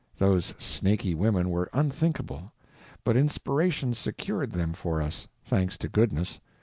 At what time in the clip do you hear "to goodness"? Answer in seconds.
5.77-6.39